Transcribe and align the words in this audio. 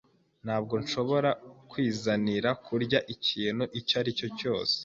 Ntabwo 0.45 0.73
nshobora 0.83 1.29
kwizanira 1.69 2.49
kurya 2.65 2.99
ikintu 3.13 3.63
icyo 3.79 3.95
ari 4.01 4.11
cyo 4.19 4.27
cyose. 4.39 4.75